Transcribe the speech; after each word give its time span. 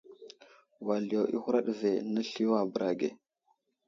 Wal 0.85 1.03
yo 1.13 1.21
i 1.35 1.37
huraɗ 1.43 1.67
ve, 1.79 1.91
nəsliyo 2.13 2.51
a 2.61 2.63
bəra 2.71 2.89
ge. 2.99 3.09